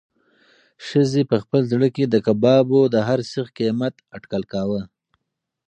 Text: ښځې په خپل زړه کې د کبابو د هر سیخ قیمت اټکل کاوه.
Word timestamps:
ښځې 0.87 1.21
په 1.29 1.37
خپل 1.43 1.61
زړه 1.71 1.87
کې 1.95 2.03
د 2.07 2.15
کبابو 2.25 2.81
د 2.93 2.95
هر 3.07 3.19
سیخ 3.31 3.47
قیمت 3.57 3.95
اټکل 4.15 4.43
کاوه. 4.53 4.81